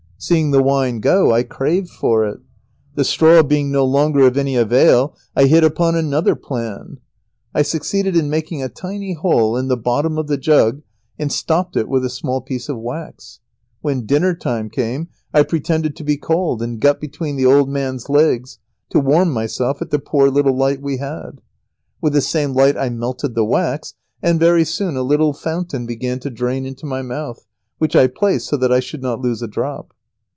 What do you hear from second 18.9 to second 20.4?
to warm myself at the poor